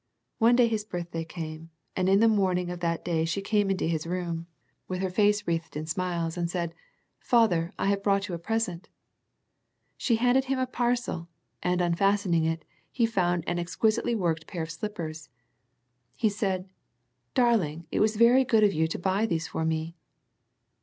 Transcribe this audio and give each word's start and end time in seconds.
One 0.39 0.55
day 0.55 0.67
his 0.67 0.83
birthday 0.83 1.23
came, 1.23 1.69
and 1.95 2.09
in 2.09 2.21
the 2.21 2.27
morn 2.27 2.57
ing 2.57 2.71
of 2.71 2.79
that 2.79 3.05
day 3.05 3.23
she 3.23 3.39
came 3.39 3.69
into 3.69 3.85
his 3.85 4.07
room, 4.07 4.47
with 4.87 5.01
The 5.01 5.05
Ephesus 5.05 5.05
Letter 5.05 5.09
49 5.09 5.09
her 5.09 5.15
face 5.15 5.47
wreathed 5.67 5.77
in 5.77 5.85
smiles 5.85 6.37
and 6.37 6.49
said" 6.49 6.73
Father 7.19 7.71
I 7.77 7.85
have 7.85 8.01
brought 8.01 8.27
you 8.27 8.33
a 8.33 8.39
present." 8.39 8.89
She 9.97 10.15
handed 10.15 10.45
him 10.45 10.57
a 10.57 10.65
parcel, 10.65 11.27
and 11.61 11.81
unfastening 11.81 12.45
it 12.45 12.65
he 12.91 13.05
found 13.05 13.43
an 13.45 13.59
exquisitely 13.59 14.15
worked 14.15 14.47
pair 14.47 14.63
of 14.63 14.71
slippers. 14.71 15.29
He 16.15 16.29
said" 16.29 16.67
Darling, 17.35 17.85
it 17.91 17.99
was 17.99 18.15
very 18.15 18.43
good 18.43 18.63
of 18.63 18.73
you 18.73 18.87
to 18.87 18.97
buy 18.97 19.27
these 19.27 19.47
for 19.49 19.63
me." 19.63 19.93